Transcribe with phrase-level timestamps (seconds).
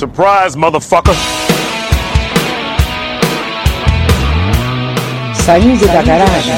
[0.00, 1.12] Surprise, motherfucker!
[5.44, 6.54] Saindo da garagem.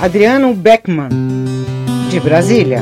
[0.00, 1.10] Adriano Beckman,
[2.08, 2.80] de Brasília.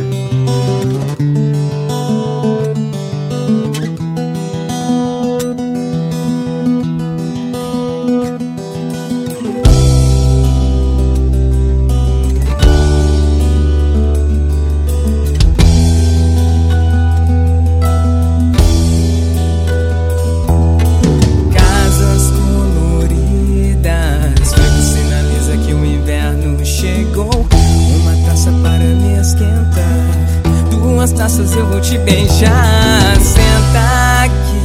[31.42, 33.16] Taças eu vou te beijar.
[33.20, 34.62] Senta aqui,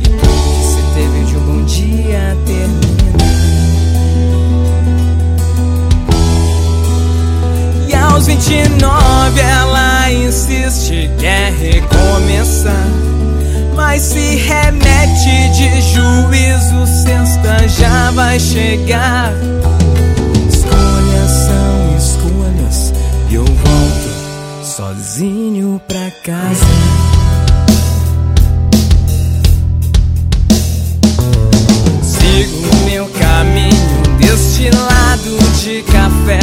[0.00, 2.78] e tudo que você teve de um bom dia termina.
[7.88, 12.88] E aos 29 ela insiste, quer recomeçar.
[13.74, 19.32] Mas se remete de juízo, sexta já vai chegar.
[25.08, 26.66] Sozinho pra casa.
[32.02, 36.40] Sigo meu caminho deste lado de café.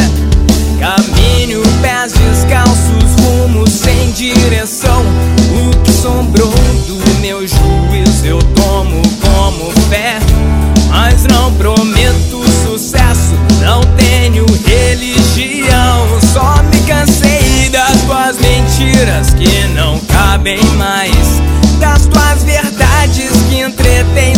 [0.79, 5.03] Caminho, pés descalços, rumo sem direção.
[5.51, 6.51] O que sobrou
[6.87, 10.17] do meu juízo eu tomo como fé.
[10.89, 12.34] Mas não prometo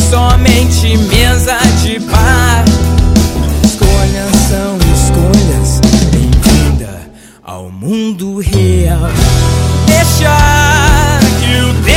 [0.09, 2.63] somente mesa de bar.
[3.63, 5.81] Escolhas são escolhas,
[6.11, 7.11] bem-vinda
[7.43, 9.09] ao mundo real.
[9.85, 11.96] Deixa que o tempo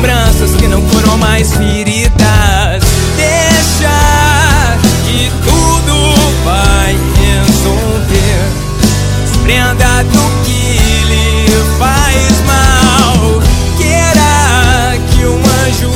[0.00, 2.82] lembranças que não foram mais feridas.
[3.16, 8.48] Deixa que tudo vai resolver.
[9.22, 13.42] Desprenda do que lhe faz mal.
[13.76, 15.92] Queira que um anjo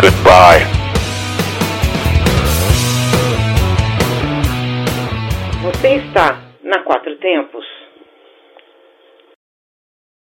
[0.00, 0.64] Goodbye.
[5.62, 7.79] Você está na Quatro Tempos.